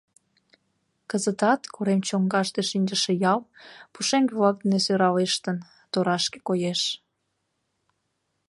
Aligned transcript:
Кызытат 1.09 1.61
корем 1.75 2.01
чоҥгаште 2.07 2.61
шинчыше 2.69 3.13
ял, 3.31 3.39
пушеҥге-влак 3.93 4.55
дене 4.61 4.79
сӧралештын, 4.85 5.57
торашке 5.91 6.39
коеш. 6.47 6.81